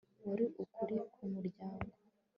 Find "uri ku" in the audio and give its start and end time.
0.85-1.21